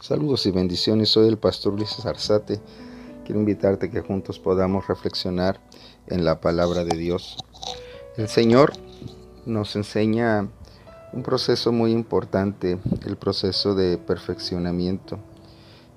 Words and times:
Saludos 0.00 0.46
y 0.46 0.50
bendiciones, 0.50 1.10
soy 1.10 1.28
el 1.28 1.36
pastor 1.36 1.74
Luis 1.74 2.06
Arzate. 2.06 2.58
Quiero 3.22 3.38
invitarte 3.38 3.86
a 3.86 3.90
que 3.90 4.00
juntos 4.00 4.38
podamos 4.38 4.88
reflexionar 4.88 5.60
en 6.06 6.24
la 6.24 6.40
palabra 6.40 6.84
de 6.84 6.96
Dios. 6.96 7.36
El 8.16 8.28
Señor 8.28 8.72
nos 9.44 9.76
enseña 9.76 10.48
un 11.12 11.22
proceso 11.22 11.70
muy 11.70 11.92
importante, 11.92 12.78
el 13.04 13.18
proceso 13.18 13.74
de 13.74 13.98
perfeccionamiento. 13.98 15.18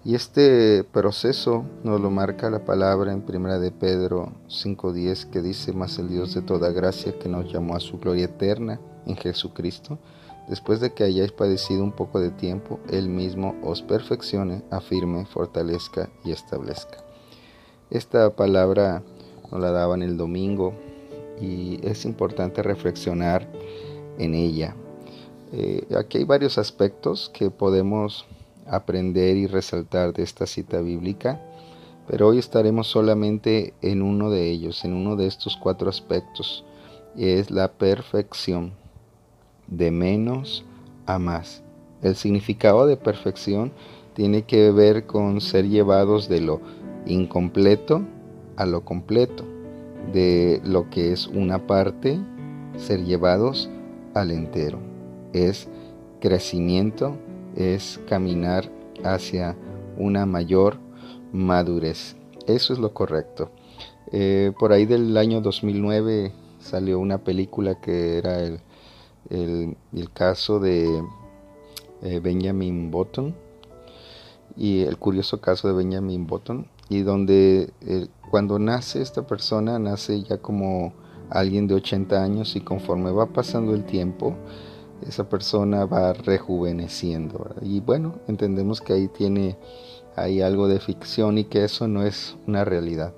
Y 0.04 0.16
este 0.16 0.84
proceso 0.84 1.64
nos 1.86 2.02
lo 2.02 2.12
marca 2.12 2.50
la 2.50 2.66
palabra 2.66 3.14
en 3.14 3.24
1 3.26 3.60
de 3.62 3.72
Pedro 3.72 4.34
5.10 4.50 5.30
que 5.30 5.42
dice, 5.42 5.72
más 5.72 5.98
el 5.98 6.10
Dios 6.10 6.34
de 6.34 6.42
toda 6.42 6.72
gracia 6.72 7.18
que 7.18 7.30
nos 7.30 7.50
llamó 7.50 7.78
a 7.78 7.80
su 7.80 8.00
gloria 8.00 8.26
eterna 8.26 8.82
en 9.06 9.16
Jesucristo 9.16 9.98
Después 10.48 10.82
de 10.82 10.94
que 10.94 11.06
hayáis 11.06 11.32
padecido 11.32 11.84
un 11.84 11.94
poco 11.94 12.20
de 12.20 12.30
tiempo, 12.30 12.80
Él 12.90 13.08
mismo 13.08 13.56
os 13.64 13.82
perfeccione, 13.82 14.62
afirme, 14.72 15.26
fortalezca 15.26 16.10
y 16.26 16.32
establezca. 16.32 16.98
Esta 17.90 18.36
palabra 18.36 19.04
nos 19.52 19.62
la 19.62 19.72
daban 19.72 20.02
el 20.02 20.18
domingo 20.18 20.74
y 21.40 21.80
es 21.88 22.06
importante 22.06 22.62
reflexionar 22.62 23.48
en 24.18 24.34
ella. 24.34 24.76
Eh, 25.54 25.88
aquí 25.98 26.18
hay 26.18 26.24
varios 26.26 26.58
aspectos 26.58 27.32
que 27.34 27.50
podemos 27.50 28.26
aprender 28.66 29.38
y 29.38 29.48
resaltar 29.48 30.14
de 30.14 30.24
esta 30.24 30.46
cita 30.46 30.82
bíblica, 30.82 31.42
pero 32.08 32.28
hoy 32.28 32.40
estaremos 32.40 32.88
solamente 32.88 33.74
en 33.82 34.02
uno 34.02 34.30
de 34.30 34.50
ellos, 34.50 34.84
en 34.84 34.94
uno 34.94 35.16
de 35.16 35.28
estos 35.28 35.56
cuatro 35.56 35.90
aspectos, 35.90 36.66
y 37.16 37.30
es 37.30 37.50
la 37.50 37.72
perfección 37.72 38.83
de 39.78 39.92
menos 39.92 40.66
a 41.06 41.20
más. 41.20 41.64
El 42.02 42.16
significado 42.16 42.86
de 42.86 42.98
perfección 42.98 43.72
tiene 44.14 44.44
que 44.44 44.72
ver 44.72 45.06
con 45.06 45.42
ser 45.42 45.68
llevados 45.68 46.30
de 46.30 46.42
lo 46.42 46.62
incompleto 47.06 48.02
a 48.56 48.66
lo 48.66 48.86
completo, 48.86 49.46
de 50.12 50.62
lo 50.64 50.90
que 50.90 51.12
es 51.12 51.28
una 51.28 51.66
parte, 51.66 52.20
ser 52.78 53.04
llevados 53.04 53.70
al 54.14 54.32
entero. 54.32 54.80
Es 55.34 55.68
crecimiento, 56.20 57.16
es 57.56 58.00
caminar 58.08 58.70
hacia 59.04 59.56
una 59.98 60.26
mayor 60.26 60.78
madurez. 61.32 62.16
Eso 62.48 62.74
es 62.74 62.80
lo 62.80 62.94
correcto. 62.94 63.50
Eh, 64.12 64.52
por 64.60 64.72
ahí 64.72 64.86
del 64.86 65.18
año 65.18 65.42
2009 65.42 66.32
salió 66.60 67.00
una 67.00 67.18
película 67.18 67.82
que 67.82 68.18
era 68.18 68.42
el 68.42 68.60
el, 69.34 69.76
caso 70.14 70.60
de 70.60 71.04
eh, 72.04 72.20
Benjamin 72.20 72.92
Button 72.92 73.36
y 74.56 74.82
el 74.82 74.98
curioso 74.98 75.42
caso 75.42 75.68
de 75.68 75.74
Benjamin 75.74 76.28
Button 76.28 76.68
y 76.90 77.02
donde 77.02 77.74
eh, 77.82 78.08
cuando 78.30 78.60
nace 78.60 79.02
esta 79.02 79.26
persona 79.26 79.80
nace 79.80 80.22
ya 80.24 80.38
como 80.38 80.94
alguien 81.30 81.68
de 81.68 81.76
80 81.76 82.24
años 82.24 82.56
y 82.56 82.62
conforme 82.62 83.12
va 83.12 83.28
pasando 83.28 83.74
el 83.74 83.86
tiempo 83.86 84.36
esa 85.08 85.28
persona 85.28 85.86
va 85.86 86.14
rejuveneciendo 86.14 87.56
y 87.62 87.80
bueno 87.80 88.20
entendemos 88.28 88.82
que 88.82 88.94
ahí 88.94 89.08
tiene 89.08 89.58
hay 90.16 90.42
algo 90.42 90.68
de 90.68 90.80
ficción 90.80 91.40
y 91.40 91.46
que 91.46 91.64
eso 91.64 91.88
no 91.88 92.04
es 92.04 92.38
una 92.46 92.64
realidad 92.64 93.14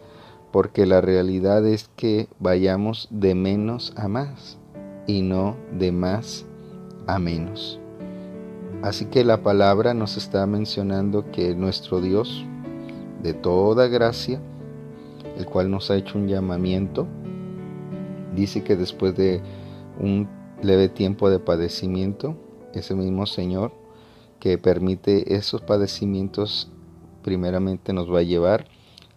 porque 0.53 0.85
la 0.85 1.01
realidad 1.01 1.65
es 1.65 1.89
que 1.97 2.29
vayamos 2.39 3.09
de 3.11 3.35
menos 3.35 3.91
a 3.97 4.07
más 4.07 4.57
y 5.07 5.21
no 5.21 5.55
de 5.77 5.91
más 5.91 6.45
a 7.07 7.19
menos. 7.19 7.79
Así 8.81 9.05
que 9.05 9.23
la 9.23 9.41
palabra 9.41 9.93
nos 9.93 10.17
está 10.17 10.45
mencionando 10.45 11.31
que 11.31 11.55
nuestro 11.55 12.01
Dios, 12.01 12.45
de 13.23 13.33
toda 13.33 13.87
gracia, 13.87 14.39
el 15.37 15.45
cual 15.45 15.71
nos 15.71 15.89
ha 15.89 15.95
hecho 15.95 16.17
un 16.17 16.27
llamamiento, 16.27 17.07
dice 18.35 18.63
que 18.63 18.75
después 18.75 19.15
de 19.15 19.41
un 19.99 20.27
leve 20.61 20.89
tiempo 20.89 21.29
de 21.29 21.39
padecimiento, 21.39 22.35
ese 22.73 22.95
mismo 22.95 23.25
Señor 23.25 23.71
que 24.39 24.57
permite 24.57 25.35
esos 25.35 25.61
padecimientos, 25.61 26.69
primeramente 27.23 27.93
nos 27.93 28.13
va 28.13 28.19
a 28.19 28.23
llevar 28.23 28.67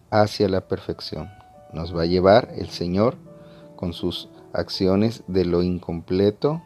hacia 0.09 0.49
la 0.49 0.67
perfección. 0.67 1.29
Nos 1.73 1.95
va 1.95 2.03
a 2.03 2.07
llevar 2.07 2.49
el 2.57 2.69
Señor 2.69 3.15
con 3.75 3.93
sus 3.93 4.29
acciones 4.53 5.23
de 5.27 5.45
lo 5.45 5.63
incompleto 5.63 6.61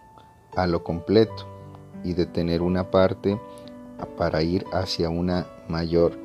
a 0.55 0.67
lo 0.67 0.83
completo 0.83 1.47
y 2.03 2.13
de 2.13 2.25
tener 2.25 2.61
una 2.61 2.91
parte 2.91 3.39
para 4.17 4.43
ir 4.43 4.65
hacia 4.73 5.09
una 5.09 5.47
mayor 5.67 6.17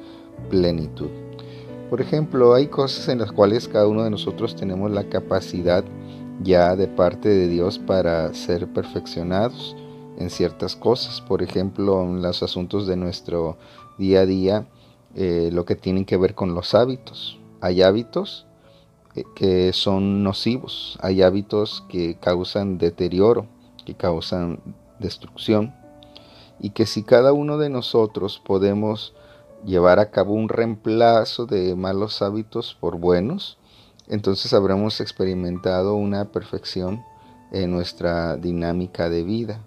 plenitud. 0.51 1.09
Por 1.91 2.01
ejemplo, 2.01 2.55
hay 2.55 2.67
cosas 2.67 3.09
en 3.09 3.19
las 3.19 3.33
cuales 3.33 3.69
cada 3.69 3.87
uno 3.87 4.05
de 4.05 4.11
nosotros 4.11 4.57
tenemos 4.57 4.91
la 4.91 5.05
capacidad 5.05 5.85
ya 6.43 6.77
de 6.77 6.87
parte 6.87 7.29
de 7.29 7.49
Dios 7.49 7.79
para 7.79 8.33
ser 8.35 8.69
perfeccionados 8.73 9.75
en 10.19 10.31
ciertas 10.31 10.77
cosas. 10.77 11.21
Por 11.21 11.43
ejemplo, 11.43 12.03
en 12.03 12.23
los 12.23 12.43
asuntos 12.43 12.87
de 12.87 12.97
nuestro 12.97 13.57
día 13.97 14.21
a 14.21 14.27
día, 14.27 14.67
eh, 15.15 15.51
lo 15.53 15.65
que 15.65 15.77
tienen 15.77 16.05
que 16.05 16.17
ver 16.17 16.35
con 16.35 16.55
los 16.55 16.75
hábitos. 16.75 17.39
Hay 17.61 17.83
hábitos 17.83 18.47
que 19.35 19.73
son 19.73 20.23
nocivos. 20.23 20.99
Hay 21.01 21.23
hábitos 21.23 21.85
que 21.89 22.17
causan 22.17 22.79
deterioro, 22.79 23.47
que 23.85 23.95
causan 23.95 24.61
destrucción. 24.99 25.75
Y 26.61 26.71
que 26.71 26.87
si 26.87 27.03
cada 27.03 27.33
uno 27.33 27.59
de 27.59 27.69
nosotros 27.69 28.41
podemos 28.45 29.15
llevar 29.65 29.99
a 29.99 30.11
cabo 30.11 30.35
un 30.35 30.49
reemplazo 30.49 31.47
de 31.47 31.75
malos 31.75 32.23
hábitos 32.23 32.77
por 32.81 32.97
buenos, 32.97 33.59
entonces 34.09 34.53
habremos 34.53 35.01
experimentado 35.01 35.95
una 35.95 36.27
perfección 36.27 37.03
en 37.53 37.71
nuestra 37.71 38.37
dinámica 38.37 39.09
de 39.09 39.23
vida. 39.23 39.61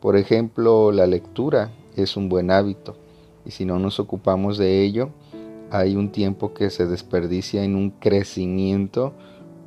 Por 0.00 0.16
ejemplo, 0.16 0.92
la 0.92 1.06
lectura 1.06 1.70
es 1.96 2.16
un 2.16 2.28
buen 2.28 2.50
hábito 2.50 2.96
y 3.44 3.50
si 3.50 3.64
no 3.64 3.78
nos 3.78 4.00
ocupamos 4.00 4.58
de 4.58 4.82
ello, 4.82 5.10
hay 5.74 5.96
un 5.96 6.12
tiempo 6.12 6.54
que 6.54 6.70
se 6.70 6.86
desperdicia 6.86 7.64
en 7.64 7.74
un 7.74 7.90
crecimiento 7.90 9.12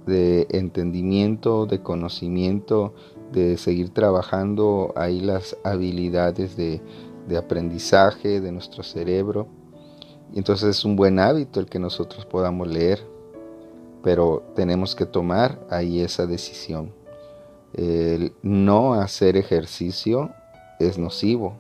de 0.05 0.47
entendimiento, 0.51 1.65
de 1.65 1.81
conocimiento, 1.83 2.93
de 3.33 3.57
seguir 3.57 3.89
trabajando 3.89 4.93
ahí 4.95 5.19
las 5.19 5.57
habilidades 5.65 6.55
de, 6.55 6.81
aprendizaje 7.37 8.39
de 8.39 8.53
nuestro 8.53 8.83
cerebro. 8.83 9.49
Entonces 10.33 10.77
es 10.77 10.85
un 10.85 10.95
buen 10.95 11.19
hábito 11.19 11.59
el 11.59 11.65
que 11.65 11.77
nosotros 11.77 12.25
podamos 12.25 12.69
leer, 12.69 13.05
pero 14.01 14.43
tenemos 14.55 14.95
que 14.95 15.05
tomar 15.05 15.59
ahí 15.69 15.99
esa 15.99 16.25
decisión. 16.25 16.93
El 17.73 18.31
no 18.43 18.93
hacer 18.93 19.35
ejercicio 19.35 20.31
es 20.79 20.97
nocivo, 20.97 21.57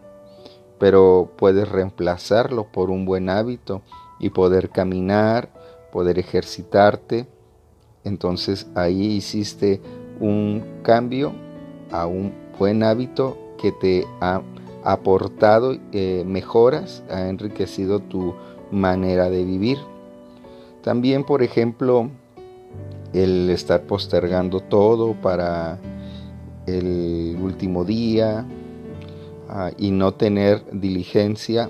pero 0.79 1.33
puedes 1.35 1.67
reemplazarlo 1.67 2.71
por 2.71 2.91
un 2.91 3.03
buen 3.03 3.29
hábito 3.29 3.81
y 4.19 4.29
poder 4.29 4.69
caminar, 4.69 5.49
poder 5.91 6.19
ejercitarte. 6.19 7.27
Entonces 8.03 8.67
ahí 8.75 9.15
hiciste 9.15 9.81
un 10.19 10.81
cambio 10.83 11.33
a 11.91 12.05
un 12.05 12.33
buen 12.57 12.83
hábito 12.83 13.37
que 13.57 13.71
te 13.71 14.05
ha 14.21 14.41
aportado 14.83 15.77
eh, 15.91 16.23
mejoras, 16.25 17.03
ha 17.09 17.27
enriquecido 17.27 17.99
tu 17.99 18.33
manera 18.71 19.29
de 19.29 19.43
vivir. 19.43 19.77
También, 20.81 21.23
por 21.23 21.43
ejemplo, 21.43 22.09
el 23.13 23.49
estar 23.49 23.81
postergando 23.83 24.61
todo 24.61 25.13
para 25.13 25.79
el 26.65 27.37
último 27.41 27.83
día 27.83 28.45
ah, 29.49 29.71
y 29.77 29.91
no 29.91 30.13
tener 30.13 30.63
diligencia 30.71 31.69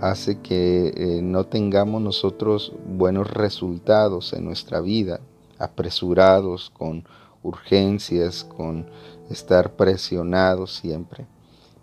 hace 0.00 0.40
que 0.40 0.92
eh, 0.96 1.20
no 1.22 1.44
tengamos 1.44 2.00
nosotros 2.00 2.72
buenos 2.86 3.30
resultados 3.30 4.32
en 4.32 4.44
nuestra 4.44 4.80
vida, 4.80 5.20
apresurados, 5.58 6.70
con 6.70 7.04
urgencias, 7.42 8.44
con 8.44 8.86
estar 9.28 9.76
presionados 9.76 10.74
siempre. 10.74 11.26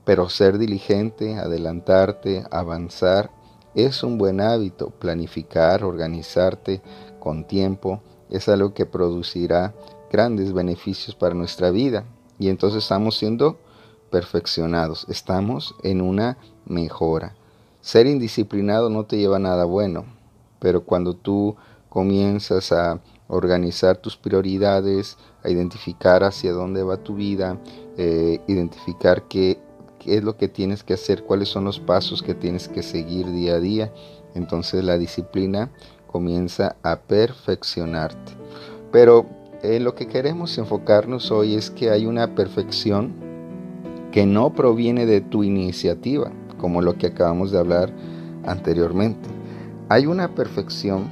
Pero 0.03 0.29
ser 0.29 0.57
diligente, 0.57 1.35
adelantarte, 1.37 2.45
avanzar, 2.49 3.29
es 3.75 4.03
un 4.03 4.17
buen 4.17 4.41
hábito. 4.41 4.89
Planificar, 4.89 5.83
organizarte 5.83 6.81
con 7.19 7.45
tiempo, 7.45 8.01
es 8.29 8.49
algo 8.49 8.73
que 8.73 8.85
producirá 8.85 9.73
grandes 10.11 10.53
beneficios 10.53 11.15
para 11.15 11.35
nuestra 11.35 11.69
vida. 11.69 12.05
Y 12.39 12.49
entonces 12.49 12.83
estamos 12.83 13.17
siendo 13.17 13.59
perfeccionados, 14.09 15.05
estamos 15.09 15.75
en 15.83 16.01
una 16.01 16.37
mejora. 16.65 17.35
Ser 17.81 18.07
indisciplinado 18.07 18.89
no 18.89 19.05
te 19.05 19.17
lleva 19.17 19.37
a 19.37 19.39
nada 19.39 19.65
bueno, 19.65 20.05
pero 20.59 20.83
cuando 20.83 21.15
tú 21.15 21.55
comienzas 21.89 22.71
a 22.71 22.99
organizar 23.27 23.97
tus 23.97 24.17
prioridades, 24.17 25.17
a 25.43 25.49
identificar 25.49 26.23
hacia 26.23 26.51
dónde 26.51 26.83
va 26.83 26.97
tu 26.97 27.15
vida, 27.15 27.59
eh, 27.97 28.41
identificar 28.47 29.23
qué 29.27 29.59
qué 29.99 30.17
es 30.17 30.23
lo 30.23 30.37
que 30.37 30.47
tienes 30.47 30.83
que 30.83 30.93
hacer, 30.93 31.23
cuáles 31.23 31.49
son 31.49 31.65
los 31.65 31.79
pasos 31.79 32.23
que 32.23 32.33
tienes 32.33 32.67
que 32.67 32.83
seguir 32.83 33.29
día 33.31 33.55
a 33.55 33.59
día. 33.59 33.91
Entonces 34.35 34.83
la 34.83 34.97
disciplina 34.97 35.69
comienza 36.09 36.77
a 36.83 36.99
perfeccionarte. 37.01 38.33
Pero 38.91 39.25
en 39.63 39.83
lo 39.83 39.95
que 39.95 40.07
queremos 40.07 40.57
enfocarnos 40.57 41.31
hoy 41.31 41.55
es 41.55 41.71
que 41.71 41.89
hay 41.89 42.05
una 42.05 42.35
perfección 42.35 43.13
que 44.11 44.25
no 44.25 44.53
proviene 44.53 45.05
de 45.05 45.21
tu 45.21 45.43
iniciativa, 45.43 46.31
como 46.57 46.81
lo 46.81 46.97
que 46.97 47.07
acabamos 47.07 47.51
de 47.51 47.59
hablar 47.59 47.93
anteriormente. 48.45 49.29
Hay 49.89 50.05
una 50.05 50.35
perfección 50.35 51.11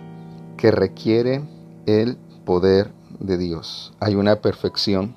que 0.58 0.72
requiere 0.72 1.44
el 1.86 2.18
poder 2.46 2.92
de 3.20 3.38
Dios. 3.38 3.94
Hay 4.00 4.16
una 4.16 4.38
perfección 4.38 5.16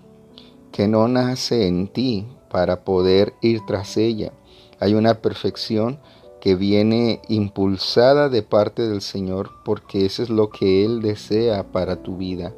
que 0.73 0.89
no 0.89 1.09
nace 1.09 1.67
en 1.67 1.89
ti 1.89 2.27
para 2.51 2.85
poder 2.85 3.35
ir 3.41 3.61
tras 3.67 3.97
ella. 3.97 4.33
Hay 4.81 4.95
una 4.95 5.15
perfección 5.15 5.99
que 6.41 6.55
viene 6.55 7.21
impulsada 7.29 8.29
de 8.29 8.43
parte 8.43 8.89
del 8.89 9.01
Señor 9.01 9.51
porque 9.65 10.07
eso 10.07 10.23
es 10.23 10.31
lo 10.31 10.51
que 10.51 10.85
Él 10.85 11.03
desea 11.03 11.65
para 11.73 12.03
tu 12.03 12.17
vida. 12.17 12.55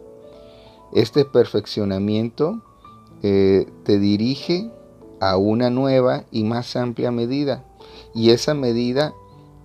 Este 0.93 1.25
perfeccionamiento 1.25 2.63
eh, 3.23 3.67
te 3.85 3.99
dirige 3.99 4.71
a 5.21 5.37
una 5.37 5.71
nueva 5.71 6.25
y 6.31 6.45
más 6.45 6.77
amplia 6.77 7.11
medida 7.11 7.65
y 8.15 8.31
esa 8.31 8.55
medida 8.55 9.15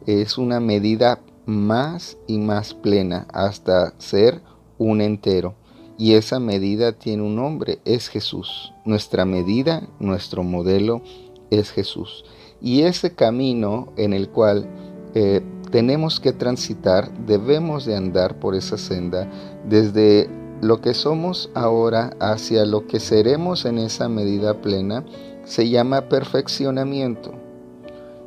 es 0.06 0.38
una 0.38 0.60
medida 0.60 1.20
más 1.46 2.18
y 2.28 2.38
más 2.38 2.74
plena 2.74 3.28
hasta 3.34 3.94
ser 4.00 4.42
un 4.78 5.02
entero. 5.02 5.56
Y 5.98 6.14
esa 6.14 6.40
medida 6.40 6.92
tiene 6.92 7.24
un 7.24 7.36
nombre, 7.36 7.80
es 7.86 8.10
Jesús. 8.10 8.74
Nuestra 8.84 9.26
medida, 9.26 9.88
nuestro 10.00 10.44
modelo 10.44 11.02
es 11.50 11.72
Jesús. 11.72 12.26
Y 12.62 12.82
ese 12.82 13.16
camino 13.16 13.94
en 13.96 14.14
el 14.14 14.30
cual 14.30 14.68
eh, 15.14 15.42
tenemos 15.72 16.20
que 16.20 16.34
transitar, 16.34 17.12
debemos 17.26 17.86
de 17.86 17.96
andar 17.96 18.40
por 18.40 18.56
esa 18.56 18.78
senda 18.78 19.30
desde 19.68 20.30
lo 20.66 20.82
que 20.82 20.96
somos 20.96 21.52
ahora 21.54 22.18
hacia 22.20 22.66
lo 22.66 22.88
que 22.88 23.00
seremos 23.00 23.66
en 23.66 23.78
esa 23.78 24.10
medida 24.10 24.62
plena, 24.62 25.06
se 25.44 25.70
llama 25.70 26.10
perfeccionamiento. 26.10 27.36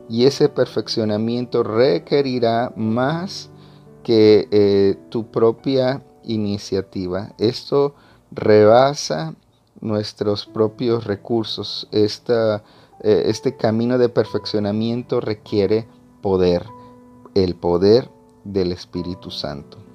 Y 0.09 0.25
ese 0.25 0.49
perfeccionamiento 0.49 1.65
requerirá 1.65 2.73
más 2.77 3.51
que 4.05 4.47
eh, 4.53 4.97
tu 5.09 5.27
propia 5.33 6.05
iniciativa. 6.23 7.33
Esto 7.39 7.97
rebasa 8.31 9.35
nuestros 9.81 10.47
propios 10.47 11.07
recursos. 11.07 11.89
Esta, 11.91 12.63
eh, 13.03 13.25
este 13.27 13.57
camino 13.57 13.99
de 13.99 14.11
perfeccionamiento 14.11 15.21
requiere 15.21 15.89
poder, 16.23 16.65
el 17.35 17.57
poder 17.57 18.09
del 18.45 18.71
Espíritu 18.71 19.33
Santo. 19.33 19.88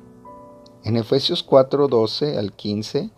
En 0.84 0.98
Efesios 0.98 1.44
4, 1.44 1.88
12 1.88 2.38
al 2.38 2.52
15, 2.52 3.10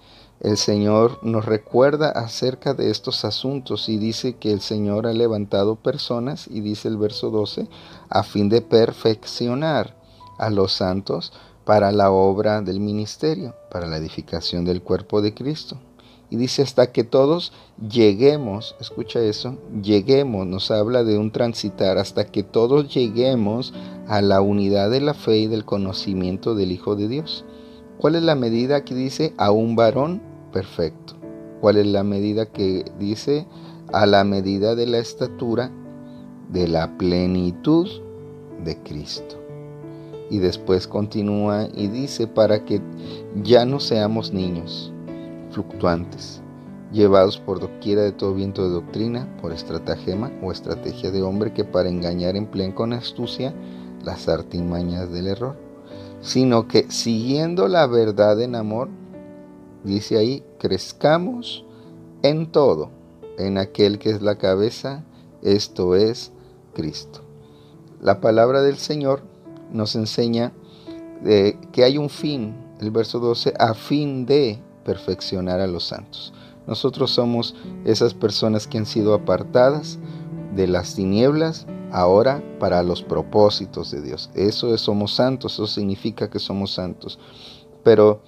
el 0.41 0.57
Señor 0.57 1.17
nos 1.23 1.45
recuerda 1.45 2.09
acerca 2.09 2.75
de 2.75 2.91
estos 2.91 3.25
asuntos 3.25 3.89
y 3.89 3.97
dice 3.97 4.35
que 4.35 4.51
el 4.51 4.61
Señor 4.61 5.07
ha 5.07 5.13
levantado 5.13 5.75
personas, 5.75 6.47
y 6.47 6.61
dice 6.61 6.89
el 6.89 6.97
verso 6.97 7.31
12, 7.31 7.67
a 8.09 8.21
fin 8.21 8.49
de 8.49 8.61
perfeccionar 8.61 9.95
a 10.37 10.51
los 10.51 10.73
santos 10.73 11.33
para 11.63 11.91
la 11.91 12.11
obra 12.11 12.61
del 12.61 12.79
ministerio, 12.79 13.55
para 13.71 13.87
la 13.87 13.97
edificación 13.97 14.63
del 14.65 14.83
cuerpo 14.83 15.21
de 15.21 15.33
Cristo. 15.33 15.77
Y 16.29 16.37
dice 16.37 16.61
hasta 16.61 16.91
que 16.91 17.03
todos 17.03 17.53
lleguemos, 17.89 18.75
escucha 18.79 19.19
eso, 19.19 19.57
lleguemos, 19.81 20.47
nos 20.47 20.71
habla 20.71 21.03
de 21.03 21.17
un 21.17 21.31
transitar, 21.31 21.97
hasta 21.97 22.25
que 22.25 22.43
todos 22.43 22.93
lleguemos 22.93 23.73
a 24.07 24.21
la 24.21 24.41
unidad 24.41 24.89
de 24.89 25.01
la 25.01 25.13
fe 25.13 25.37
y 25.37 25.47
del 25.47 25.65
conocimiento 25.65 26.55
del 26.55 26.71
Hijo 26.71 26.95
de 26.95 27.07
Dios. 27.07 27.45
¿Cuál 27.97 28.15
es 28.15 28.23
la 28.23 28.35
medida 28.35 28.83
que 28.83 28.95
dice 28.95 29.33
a 29.37 29.51
un 29.51 29.75
varón 29.75 30.21
perfecto? 30.51 31.13
¿Cuál 31.61 31.77
es 31.77 31.85
la 31.85 32.03
medida 32.03 32.47
que 32.47 32.85
dice 32.99 33.45
a 33.93 34.05
la 34.05 34.23
medida 34.23 34.75
de 34.75 34.87
la 34.87 34.97
estatura 34.97 35.71
de 36.51 36.67
la 36.67 36.97
plenitud 36.97 37.87
de 38.63 38.77
Cristo? 38.83 39.45
y 40.29 40.39
después 40.39 40.87
continúa 40.87 41.67
y 41.75 41.87
dice 41.87 42.27
para 42.27 42.65
que 42.65 42.81
ya 43.43 43.63
no 43.65 43.79
seamos 43.79 44.33
niños 44.33 44.91
fluctuantes, 45.55 46.41
llevados 46.91 47.37
por 47.37 47.61
doquiera 47.61 48.01
de 48.01 48.11
todo 48.11 48.33
viento 48.33 48.63
de 48.63 48.73
doctrina, 48.73 49.37
por 49.41 49.53
estratagema 49.53 50.31
o 50.43 50.51
estrategia 50.51 51.11
de 51.11 51.23
hombre 51.23 51.53
que 51.53 51.63
para 51.63 51.89
engañar 51.89 52.35
emplean 52.35 52.73
con 52.73 52.91
astucia 52.91 53.53
las 54.03 54.27
artimañas 54.27 55.11
del 55.11 55.27
error, 55.27 55.55
sino 56.21 56.67
que 56.67 56.91
siguiendo 56.91 57.69
la 57.69 57.87
verdad 57.87 58.41
en 58.41 58.55
amor, 58.55 58.89
dice 59.85 60.17
ahí, 60.17 60.43
crezcamos 60.59 61.65
en 62.21 62.51
todo, 62.51 62.91
en 63.37 63.57
aquel 63.57 63.97
que 63.97 64.09
es 64.09 64.21
la 64.21 64.37
cabeza, 64.37 65.05
esto 65.41 65.95
es 65.95 66.33
Cristo. 66.73 67.21
La 68.01 68.19
palabra 68.19 68.61
del 68.61 68.75
Señor 68.75 69.21
nos 69.71 69.95
enseña 69.95 70.51
de 71.23 71.57
que 71.71 71.85
hay 71.85 71.97
un 71.97 72.09
fin, 72.09 72.55
el 72.81 72.91
verso 72.91 73.19
12, 73.19 73.53
a 73.57 73.73
fin 73.73 74.25
de 74.25 74.59
perfeccionar 74.85 75.59
a 75.59 75.67
los 75.67 75.83
santos. 75.83 76.33
Nosotros 76.67 77.11
somos 77.11 77.55
esas 77.83 78.13
personas 78.13 78.67
que 78.67 78.77
han 78.77 78.85
sido 78.85 79.13
apartadas 79.13 79.99
de 80.55 80.67
las 80.67 80.95
tinieblas 80.95 81.67
ahora 81.91 82.41
para 82.59 82.81
los 82.81 83.03
propósitos 83.03 83.91
de 83.91 84.01
Dios. 84.01 84.29
Eso 84.33 84.73
es 84.73 84.81
somos 84.81 85.13
santos, 85.13 85.53
eso 85.53 85.67
significa 85.67 86.29
que 86.29 86.39
somos 86.39 86.71
santos. 86.73 87.19
Pero 87.83 88.21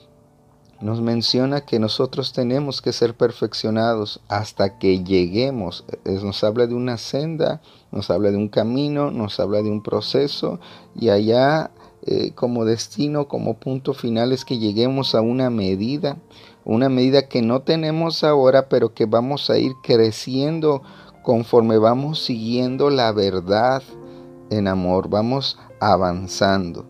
nos 0.80 1.01
menciona 1.01 1.62
que 1.62 1.80
nosotros 1.80 2.33
tenemos 2.33 2.81
que 2.81 2.94
ser 2.94 3.15
perfeccionados 3.15 4.21
hasta 4.27 4.77
que 4.77 5.03
lleguemos. 5.03 5.86
Nos 6.06 6.44
habla 6.44 6.68
de 6.68 6.75
una 6.75 6.98
senda, 6.98 7.62
nos 7.92 8.12
habla 8.12 8.30
de 8.30 8.38
un 8.38 8.50
camino, 8.50 9.10
nos 9.10 9.39
habla 9.39 9.63
de 9.63 9.71
un 9.71 9.81
proceso 9.81 10.60
y 10.95 11.10
allá 11.10 11.71
eh, 12.03 12.31
como 12.36 12.63
destino, 12.63 13.27
como 13.27 13.56
punto 13.56 13.94
final 13.94 14.31
es 14.31 14.45
que 14.45 14.60
lleguemos 14.60 15.15
a 15.15 15.21
una 15.21 15.50
medida, 15.50 16.18
una 16.67 16.89
medida 16.89 17.29
que 17.29 17.41
no 17.41 17.61
tenemos 17.61 18.25
ahora, 18.25 18.67
pero 18.67 18.93
que 18.93 19.05
vamos 19.05 19.49
a 19.49 19.57
ir 19.57 19.71
creciendo 19.81 20.81
conforme 21.23 21.77
vamos 21.77 22.25
siguiendo 22.25 22.89
la 22.89 23.13
verdad 23.13 23.81
en 24.49 24.67
amor, 24.67 25.09
vamos 25.09 25.57
avanzando. 25.79 26.86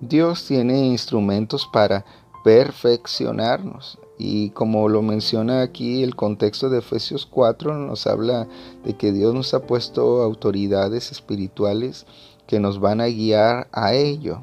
Dios 0.00 0.44
tiene 0.46 0.86
instrumentos 0.86 1.68
para 1.72 2.04
perfeccionarnos. 2.44 3.98
Y 4.16 4.50
como 4.50 4.88
lo 4.88 5.02
menciona 5.02 5.60
aquí 5.62 6.04
el 6.04 6.14
contexto 6.14 6.70
de 6.70 6.78
Efesios 6.78 7.26
4, 7.26 7.74
nos 7.74 8.06
habla 8.06 8.46
de 8.84 8.96
que 8.96 9.12
Dios 9.12 9.34
nos 9.34 9.52
ha 9.54 9.66
puesto 9.66 10.22
autoridades 10.22 11.10
espirituales 11.10 12.06
que 12.46 12.60
nos 12.60 12.78
van 12.78 13.00
a 13.00 13.06
guiar 13.06 13.68
a 13.72 13.92
ello. 13.94 14.42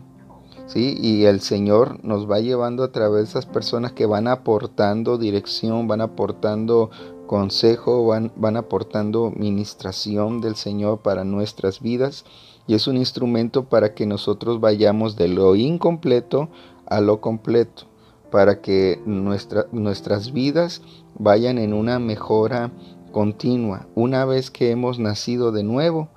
Y 0.75 1.25
el 1.25 1.41
Señor 1.41 2.03
nos 2.03 2.29
va 2.29 2.39
llevando 2.39 2.83
a 2.83 2.91
través 2.91 3.23
de 3.23 3.29
esas 3.29 3.45
personas 3.45 3.91
que 3.91 4.05
van 4.05 4.27
aportando 4.27 5.17
dirección, 5.17 5.87
van 5.87 6.01
aportando 6.01 6.89
consejo, 7.27 8.05
van, 8.07 8.31
van 8.35 8.57
aportando 8.57 9.31
ministración 9.35 10.41
del 10.41 10.55
Señor 10.55 10.99
para 10.99 11.23
nuestras 11.23 11.81
vidas. 11.81 12.25
Y 12.65 12.75
es 12.75 12.87
un 12.87 12.97
instrumento 12.97 13.65
para 13.65 13.93
que 13.93 14.05
nosotros 14.05 14.59
vayamos 14.59 15.15
de 15.15 15.27
lo 15.27 15.55
incompleto 15.55 16.49
a 16.85 17.01
lo 17.01 17.21
completo 17.21 17.87
para 18.33 18.61
que 18.61 18.99
nuestras 19.05 20.33
vidas 20.33 20.81
vayan 21.13 21.59
en 21.59 21.71
una 21.71 21.99
mejora 21.99 22.71
continua. 23.11 23.85
Una 23.93 24.25
vez 24.25 24.49
que 24.49 24.71
hemos 24.71 24.97
nacido 24.97 25.51
de 25.51 25.61
nuevo, 25.61 26.09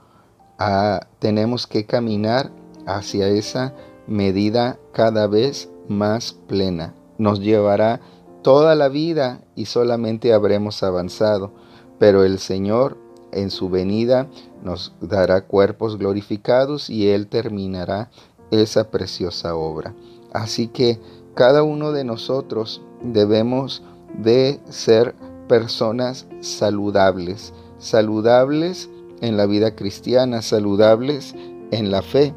ah, 0.58 1.08
tenemos 1.18 1.66
que 1.66 1.84
caminar 1.84 2.50
hacia 2.86 3.28
esa 3.28 3.75
medida 4.06 4.78
cada 4.92 5.26
vez 5.26 5.70
más 5.88 6.36
plena. 6.46 6.94
Nos 7.18 7.40
llevará 7.40 8.00
toda 8.42 8.75
la 8.75 8.88
vida 8.88 9.42
y 9.54 9.66
solamente 9.66 10.32
habremos 10.32 10.82
avanzado, 10.82 11.52
pero 11.98 12.25
el 12.25 12.38
Señor 12.38 12.96
en 13.32 13.50
su 13.50 13.68
venida 13.68 14.28
nos 14.62 14.94
dará 15.00 15.42
cuerpos 15.46 15.98
glorificados 15.98 16.90
y 16.90 17.08
Él 17.08 17.26
terminará 17.26 18.10
esa 18.50 18.90
preciosa 18.90 19.54
obra. 19.56 19.94
Así 20.32 20.68
que 20.68 21.00
cada 21.34 21.62
uno 21.62 21.92
de 21.92 22.04
nosotros 22.04 22.82
debemos 23.02 23.82
de 24.22 24.60
ser 24.68 25.14
personas 25.48 26.26
saludables, 26.40 27.52
saludables 27.78 28.88
en 29.20 29.36
la 29.36 29.46
vida 29.46 29.75
cristiana, 29.75 30.42
saludables 30.42 31.34
en 31.70 31.90
la 31.90 32.02
fe. 32.02 32.34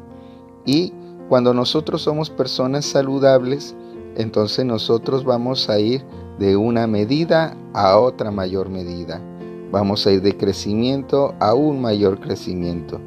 Y 0.66 0.92
cuando 1.30 1.54
nosotros 1.54 2.02
somos 2.02 2.28
personas 2.28 2.84
saludables, 2.84 3.76
entonces 4.16 4.64
nosotros 4.64 5.22
vamos 5.22 5.70
a 5.70 5.78
ir 5.78 6.02
de 6.40 6.56
una 6.56 6.88
medida 6.88 7.56
a 7.72 8.00
otra 8.00 8.32
mayor 8.32 8.68
medida. 8.68 9.22
vamos 9.70 10.04
a 10.08 10.10
ir 10.10 10.22
de 10.22 10.36
crecimiento 10.36 11.36
a 11.38 11.54
un 11.54 11.80
mayor 11.80 12.18
crecimiento. 12.18 13.00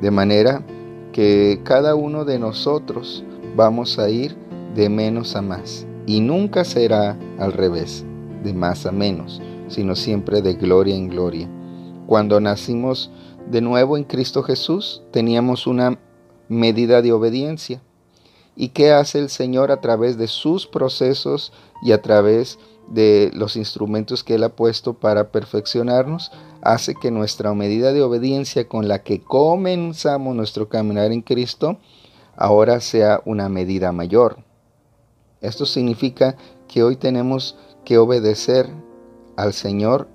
De 0.00 0.12
manera 0.12 0.64
que 1.12 1.62
cada 1.64 1.96
uno 1.96 2.24
de 2.24 2.38
nosotros 2.38 3.24
vamos 3.56 3.98
a 3.98 4.08
ir 4.08 4.36
de 4.76 4.88
menos 4.88 5.34
a 5.34 5.42
más. 5.42 5.84
Y 6.06 6.20
nunca 6.20 6.64
será 6.64 7.18
al 7.40 7.52
revés, 7.52 8.04
de 8.44 8.54
más 8.54 8.86
a 8.86 8.92
menos, 8.92 9.42
sino 9.66 9.96
siempre 9.96 10.42
de 10.42 10.54
gloria 10.54 10.94
en 10.94 11.08
gloria. 11.08 11.48
Cuando 12.06 12.38
nacimos 12.38 13.10
de 13.50 13.60
nuevo 13.60 13.96
en 13.96 14.04
Cristo 14.04 14.44
Jesús, 14.44 15.02
teníamos 15.10 15.66
una 15.66 15.98
medida 16.48 17.02
de 17.02 17.12
obediencia. 17.12 17.82
¿Y 18.56 18.68
qué 18.68 18.92
hace 18.92 19.18
el 19.18 19.30
Señor 19.30 19.72
a 19.72 19.80
través 19.80 20.16
de 20.16 20.28
sus 20.28 20.66
procesos 20.66 21.52
y 21.82 21.92
a 21.92 22.02
través 22.02 22.58
de 22.88 23.30
los 23.34 23.56
instrumentos 23.56 24.22
que 24.22 24.34
Él 24.34 24.44
ha 24.44 24.54
puesto 24.54 24.94
para 24.94 25.30
perfeccionarnos? 25.30 26.30
Hace 26.62 26.94
que 26.94 27.10
nuestra 27.10 27.52
medida 27.54 27.92
de 27.92 28.02
obediencia 28.02 28.68
con 28.68 28.86
la 28.86 29.02
que 29.02 29.20
comenzamos 29.20 30.36
nuestro 30.36 30.68
caminar 30.68 31.12
en 31.12 31.22
Cristo 31.22 31.78
ahora 32.36 32.80
sea 32.80 33.22
una 33.24 33.48
medida 33.48 33.92
mayor. 33.92 34.38
Esto 35.40 35.66
significa 35.66 36.36
que 36.68 36.82
hoy 36.82 36.96
tenemos 36.96 37.56
que 37.84 37.98
obedecer 37.98 38.70
al 39.36 39.52
Señor 39.52 40.08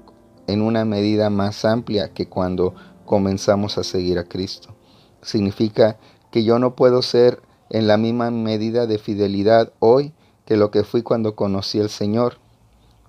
en 0.47 0.61
una 0.61 0.85
medida 0.85 1.29
más 1.29 1.65
amplia 1.65 2.13
que 2.13 2.27
cuando 2.27 2.73
comenzamos 3.05 3.77
a 3.77 3.83
seguir 3.83 4.17
a 4.17 4.23
Cristo. 4.23 4.75
Significa 5.21 5.97
que 6.31 6.43
yo 6.43 6.59
no 6.59 6.75
puedo 6.75 7.01
ser 7.01 7.41
en 7.69 7.87
la 7.87 7.97
misma 7.97 8.31
medida 8.31 8.87
de 8.87 8.97
fidelidad 8.97 9.73
hoy 9.79 10.13
que 10.45 10.57
lo 10.57 10.71
que 10.71 10.83
fui 10.83 11.03
cuando 11.03 11.35
conocí 11.35 11.79
al 11.79 11.89
Señor. 11.89 12.37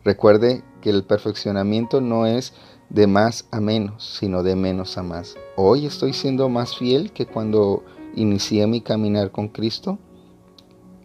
Recuerde 0.04 0.62
que 0.80 0.90
el 0.90 1.04
perfeccionamiento 1.04 2.00
no 2.00 2.26
es 2.26 2.52
de 2.90 3.06
más 3.06 3.46
a 3.50 3.60
menos, 3.60 4.16
sino 4.18 4.42
de 4.42 4.56
menos 4.56 4.98
a 4.98 5.02
más. 5.02 5.36
Hoy 5.56 5.86
estoy 5.86 6.12
siendo 6.12 6.48
más 6.48 6.76
fiel 6.76 7.12
que 7.12 7.26
cuando 7.26 7.84
inicié 8.14 8.66
mi 8.66 8.80
caminar 8.80 9.30
con 9.30 9.48
Cristo. 9.48 9.98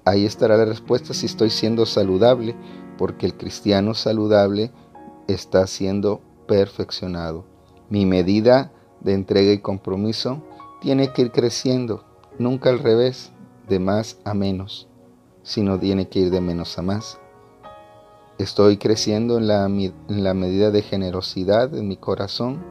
Ahí 0.03 0.25
estará 0.25 0.57
la 0.57 0.65
respuesta 0.65 1.13
si 1.13 1.25
estoy 1.25 1.49
siendo 1.49 1.85
saludable, 1.85 2.55
porque 2.97 3.25
el 3.25 3.35
cristiano 3.35 3.93
saludable 3.93 4.71
está 5.27 5.67
siendo 5.67 6.21
perfeccionado. 6.47 7.45
Mi 7.89 8.05
medida 8.05 8.71
de 9.01 9.13
entrega 9.13 9.51
y 9.51 9.59
compromiso 9.59 10.41
tiene 10.85 11.11
que 11.11 11.23
ir 11.23 11.31
creciendo, 11.31 12.03
nunca 12.37 12.69
al 12.69 12.77
revés, 12.77 13.31
de 13.67 13.79
más 13.79 14.19
a 14.23 14.35
menos, 14.35 14.87
sino 15.41 15.79
tiene 15.79 16.09
que 16.09 16.19
ir 16.19 16.29
de 16.29 16.41
menos 16.41 16.77
a 16.77 16.83
más. 16.83 17.17
Estoy 18.37 18.77
creciendo 18.77 19.39
en 19.39 19.47
la, 19.47 19.67
medida 19.67 20.69
de 20.69 20.83
generosidad 20.83 21.73
en 21.73 21.87
mi 21.87 21.97
corazón. 21.97 22.63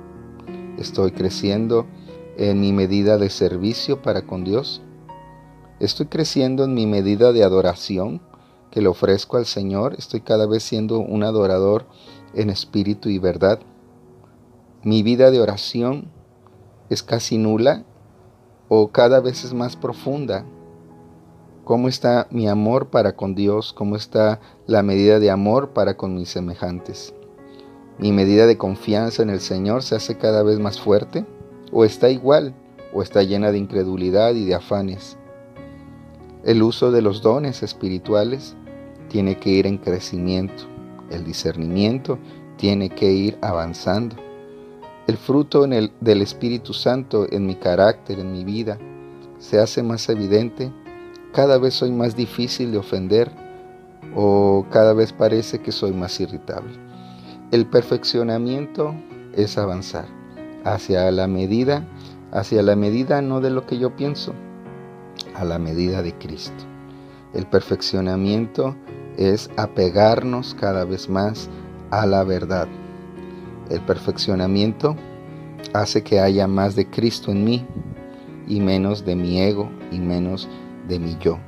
Estoy 0.78 1.11
creciendo 1.11 1.88
en 2.37 2.61
mi 2.61 2.73
medida 2.73 3.18
de 3.18 3.30
servicio 3.30 4.00
para 4.00 4.23
con 4.23 4.44
Dios. 4.44 4.80
Estoy 5.80 6.06
creciendo 6.06 6.62
en 6.62 6.75
mi 6.75 6.87
medida 6.87 7.33
de 7.33 7.42
adoración 7.42 8.23
que 8.71 8.80
le 8.80 8.87
ofrezco 8.87 9.38
al 9.38 9.47
Señor. 9.47 9.97
Estoy 9.99 10.21
cada 10.21 10.47
vez 10.47 10.62
siendo 10.62 11.00
un 11.00 11.25
adorador 11.25 11.85
en 12.33 12.49
espíritu 12.49 13.09
y 13.09 13.18
verdad. 13.18 13.59
Mi 14.85 15.02
vida 15.02 15.33
de 15.33 15.40
oración 15.40 16.12
es 16.90 17.02
casi 17.02 17.38
nula 17.38 17.85
o 18.68 18.88
cada 18.88 19.21
vez 19.21 19.44
es 19.44 19.54
más 19.54 19.76
profunda. 19.76 20.44
¿Cómo 21.64 21.88
está 21.88 22.26
mi 22.30 22.49
amor 22.49 22.88
para 22.88 23.16
con 23.16 23.35
Dios? 23.35 23.73
¿Cómo 23.73 23.97
está 23.97 24.40
la 24.66 24.83
medida 24.83 25.18
de 25.18 25.30
amor 25.30 25.71
para 25.71 25.97
con 25.97 26.14
mis 26.14 26.28
semejantes? 26.28 27.14
¿Mi 27.99 28.12
medida 28.12 28.47
de 28.47 28.59
confianza 28.59 29.23
en 29.23 29.30
el 29.30 29.40
Señor 29.40 29.83
se 29.83 29.94
hace 29.94 30.18
cada 30.18 30.42
vez 30.42 30.59
más 30.59 30.80
fuerte? 30.80 31.25
¿O 31.73 31.85
está 31.85 32.11
igual? 32.11 32.54
¿O 32.92 33.02
está 33.02 33.23
llena 33.23 33.50
de 33.50 33.59
incredulidad 33.59 34.35
y 34.35 34.44
de 34.44 34.54
afanes? 34.54 35.16
El 36.44 36.62
uso 36.62 36.90
de 36.90 37.00
los 37.00 37.23
dones 37.23 37.62
espirituales 37.62 38.56
tiene 39.09 39.38
que 39.38 39.50
ir 39.50 39.66
en 39.66 39.78
crecimiento. 39.78 40.64
El 41.11 41.25
discernimiento 41.25 42.18
tiene 42.56 42.90
que 42.90 43.11
ir 43.12 43.38
avanzando. 43.40 44.16
El 45.07 45.19
fruto 45.19 45.67
del 45.67 46.23
Espíritu 46.23 46.73
Santo 46.73 47.27
en 47.31 47.47
mi 47.47 47.57
carácter, 47.57 48.19
en 48.19 48.33
mi 48.33 48.43
vida, 48.43 48.79
se 49.39 49.59
hace 49.59 49.83
más 49.83 50.09
evidente. 50.09 50.73
Cada 51.33 51.59
vez 51.59 51.75
soy 51.75 51.91
más 51.91 52.17
difícil 52.17 52.73
de 52.73 52.79
ofender 52.79 53.31
o 54.17 54.65
cada 54.71 54.95
vez 54.95 55.13
parece 55.13 55.61
que 55.61 55.73
soy 55.73 55.93
más 55.93 56.19
irritable. 56.21 56.73
El 57.51 57.67
perfeccionamiento 57.67 58.95
es 59.35 59.59
avanzar 59.59 60.07
hacia 60.65 61.11
la 61.11 61.27
medida, 61.27 61.87
hacia 62.33 62.63
la 62.63 62.75
medida 62.75 63.21
no 63.21 63.43
de 63.43 63.51
lo 63.51 63.67
que 63.67 63.79
yo 63.79 63.95
pienso, 63.97 64.33
a 65.35 65.45
la 65.45 65.59
medida 65.59 66.03
de 66.03 66.15
Cristo. 66.15 66.65
El 67.35 67.47
perfeccionamiento 67.47 68.75
es 69.19 69.51
apegarnos 69.57 70.55
cada 70.55 70.87
vez 70.87 71.11
más 71.11 71.51
a 71.91 72.07
la 72.07 72.25
verdad. 72.25 72.69
El 73.71 73.80
perfeccionamiento 73.80 74.97
hace 75.73 76.02
que 76.02 76.21
haya 76.21 76.47
más 76.47 76.76
de 76.76 76.88
Cristo 76.88 77.30
en 77.30 77.44
mí 77.44 77.66
y 78.47 78.61
menos 78.61 79.04
de 79.04 79.16
mi 79.16 79.40
ego 79.40 79.71
y 79.90 79.99
menos 79.99 80.49
de 80.87 80.99
mi 80.99 81.16
yo. 81.18 81.38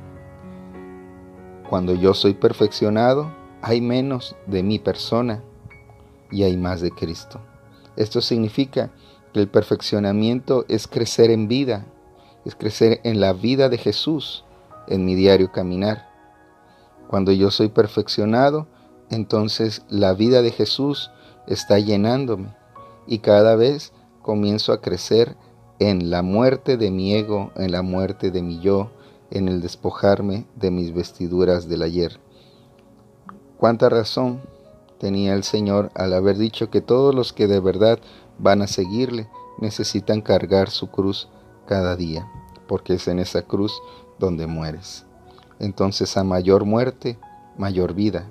Cuando 1.69 1.93
yo 1.93 2.13
soy 2.13 2.33
perfeccionado, 2.33 3.31
hay 3.61 3.81
menos 3.81 4.35
de 4.47 4.63
mi 4.63 4.79
persona 4.79 5.43
y 6.31 6.43
hay 6.43 6.57
más 6.57 6.81
de 6.81 6.91
Cristo. 6.91 7.39
Esto 7.95 8.21
significa 8.21 8.91
que 9.33 9.41
el 9.41 9.47
perfeccionamiento 9.47 10.65
es 10.69 10.87
crecer 10.87 11.29
en 11.29 11.47
vida, 11.47 11.85
es 12.45 12.55
crecer 12.55 12.99
en 13.03 13.19
la 13.19 13.33
vida 13.33 13.69
de 13.69 13.77
Jesús 13.77 14.43
en 14.87 15.05
mi 15.05 15.15
diario 15.15 15.51
caminar. 15.51 16.09
Cuando 17.07 17.31
yo 17.31 17.51
soy 17.51 17.69
perfeccionado, 17.69 18.67
entonces 19.09 19.83
la 19.89 20.13
vida 20.13 20.41
de 20.41 20.51
Jesús 20.51 21.11
está 21.47 21.79
llenándome 21.79 22.53
y 23.07 23.19
cada 23.19 23.55
vez 23.55 23.93
comienzo 24.21 24.73
a 24.73 24.81
crecer 24.81 25.35
en 25.79 26.09
la 26.09 26.21
muerte 26.21 26.77
de 26.77 26.91
mi 26.91 27.13
ego, 27.13 27.51
en 27.55 27.71
la 27.71 27.81
muerte 27.81 28.31
de 28.31 28.41
mi 28.41 28.59
yo, 28.59 28.91
en 29.31 29.47
el 29.47 29.61
despojarme 29.61 30.45
de 30.55 30.71
mis 30.71 30.93
vestiduras 30.93 31.67
del 31.67 31.81
ayer. 31.81 32.19
Cuánta 33.57 33.89
razón 33.89 34.41
tenía 34.99 35.33
el 35.33 35.43
Señor 35.43 35.91
al 35.95 36.13
haber 36.13 36.37
dicho 36.37 36.69
que 36.69 36.81
todos 36.81 37.13
los 37.13 37.33
que 37.33 37.47
de 37.47 37.59
verdad 37.59 37.99
van 38.39 38.61
a 38.61 38.67
seguirle 38.67 39.27
necesitan 39.59 40.21
cargar 40.21 40.69
su 40.69 40.89
cruz 40.89 41.29
cada 41.65 41.95
día, 41.95 42.29
porque 42.67 42.95
es 42.95 43.07
en 43.07 43.19
esa 43.19 43.41
cruz 43.43 43.73
donde 44.19 44.47
mueres. 44.47 45.05
Entonces 45.59 46.17
a 46.17 46.23
mayor 46.23 46.65
muerte, 46.65 47.17
mayor 47.57 47.93
vida. 47.93 48.27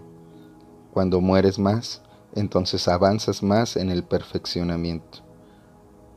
Cuando 0.92 1.20
mueres 1.20 1.58
más, 1.58 2.02
entonces 2.36 2.86
avanzas 2.86 3.42
más 3.42 3.76
en 3.76 3.90
el 3.90 4.04
perfeccionamiento. 4.04 5.18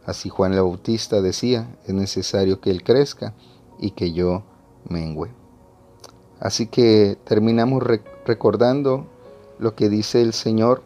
Así 0.05 0.29
Juan 0.29 0.53
el 0.53 0.61
Bautista 0.61 1.21
decía, 1.21 1.75
es 1.87 1.93
necesario 1.93 2.59
que 2.61 2.71
Él 2.71 2.83
crezca 2.83 3.33
y 3.79 3.91
que 3.91 4.11
yo 4.11 4.43
mengüe. 4.87 5.31
Así 6.39 6.67
que 6.67 7.17
terminamos 7.25 7.83
recordando 8.25 9.07
lo 9.59 9.75
que 9.75 9.89
dice 9.89 10.21
el 10.21 10.33
Señor 10.33 10.83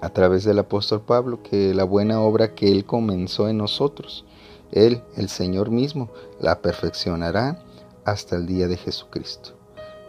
a 0.00 0.10
través 0.10 0.44
del 0.44 0.58
apóstol 0.58 1.02
Pablo, 1.02 1.42
que 1.42 1.74
la 1.74 1.84
buena 1.84 2.20
obra 2.20 2.54
que 2.54 2.70
Él 2.70 2.84
comenzó 2.84 3.48
en 3.48 3.58
nosotros, 3.58 4.24
Él, 4.70 5.02
el 5.16 5.28
Señor 5.28 5.70
mismo, 5.70 6.08
la 6.40 6.60
perfeccionará 6.60 7.64
hasta 8.04 8.36
el 8.36 8.46
día 8.46 8.68
de 8.68 8.76
Jesucristo. 8.76 9.50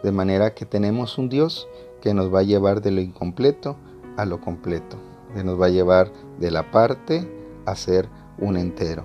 De 0.02 0.12
manera 0.12 0.54
que 0.54 0.64
tenemos 0.64 1.18
un 1.18 1.28
Dios 1.28 1.68
que 2.00 2.14
nos 2.14 2.32
va 2.32 2.40
a 2.40 2.44
llevar 2.44 2.80
de 2.80 2.90
lo 2.90 3.00
incompleto 3.00 3.76
a 4.16 4.24
lo 4.24 4.40
completo, 4.40 4.96
que 5.34 5.44
nos 5.44 5.60
va 5.60 5.66
a 5.66 5.70
llevar 5.70 6.12
de 6.38 6.50
la 6.50 6.70
parte 6.70 7.28
a 7.66 7.74
ser 7.76 8.08
un 8.38 8.56
entero 8.56 9.04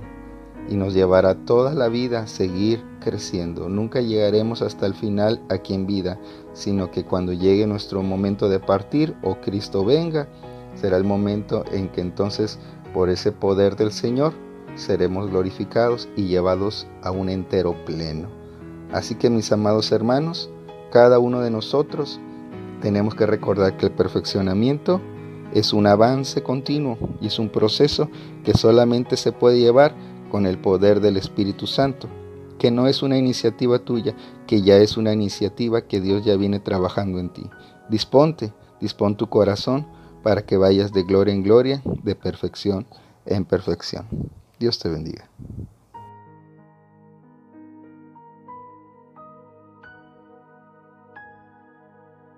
y 0.67 0.75
nos 0.75 0.93
llevará 0.93 1.35
toda 1.45 1.73
la 1.73 1.89
vida 1.89 2.21
a 2.21 2.27
seguir 2.27 2.83
creciendo. 2.99 3.69
Nunca 3.69 4.01
llegaremos 4.01 4.61
hasta 4.61 4.85
el 4.85 4.93
final 4.93 5.41
aquí 5.49 5.73
en 5.73 5.85
vida, 5.85 6.19
sino 6.53 6.91
que 6.91 7.03
cuando 7.03 7.33
llegue 7.33 7.67
nuestro 7.67 8.01
momento 8.01 8.49
de 8.49 8.59
partir 8.59 9.15
o 9.21 9.35
Cristo 9.41 9.85
venga, 9.85 10.27
será 10.75 10.97
el 10.97 11.03
momento 11.03 11.63
en 11.71 11.89
que 11.89 12.01
entonces 12.01 12.59
por 12.93 13.09
ese 13.09 13.31
poder 13.31 13.75
del 13.75 13.91
Señor 13.91 14.33
seremos 14.75 15.29
glorificados 15.29 16.09
y 16.15 16.23
llevados 16.23 16.87
a 17.01 17.11
un 17.11 17.29
entero 17.29 17.75
pleno. 17.85 18.27
Así 18.91 19.15
que 19.15 19.29
mis 19.29 19.51
amados 19.51 19.91
hermanos, 19.91 20.49
cada 20.91 21.19
uno 21.19 21.41
de 21.41 21.51
nosotros 21.51 22.19
tenemos 22.85 23.15
que 23.15 23.25
recordar 23.25 23.77
que 23.77 23.87
el 23.87 23.91
perfeccionamiento 23.93 25.01
es 25.55 25.73
un 25.73 25.87
avance 25.87 26.43
continuo 26.43 26.99
y 27.19 27.25
es 27.25 27.39
un 27.39 27.49
proceso 27.49 28.11
que 28.43 28.53
solamente 28.53 29.17
se 29.17 29.31
puede 29.31 29.57
llevar 29.59 29.95
con 30.29 30.45
el 30.45 30.59
poder 30.59 30.99
del 30.99 31.17
Espíritu 31.17 31.65
Santo, 31.65 32.07
que 32.59 32.69
no 32.69 32.85
es 32.85 33.01
una 33.01 33.17
iniciativa 33.17 33.79
tuya, 33.79 34.15
que 34.45 34.61
ya 34.61 34.77
es 34.77 34.97
una 34.97 35.13
iniciativa 35.13 35.87
que 35.87 35.99
Dios 35.99 36.23
ya 36.23 36.35
viene 36.35 36.59
trabajando 36.59 37.17
en 37.17 37.29
ti. 37.33 37.49
Disponte, 37.89 38.53
dispón 38.79 39.17
tu 39.17 39.29
corazón, 39.29 39.87
para 40.21 40.45
que 40.45 40.55
vayas 40.55 40.93
de 40.93 41.01
gloria 41.01 41.33
en 41.33 41.41
gloria, 41.41 41.81
de 42.03 42.13
perfección 42.13 42.85
en 43.25 43.45
perfección. 43.45 44.05
Dios 44.59 44.77
te 44.77 44.89
bendiga. 44.89 45.27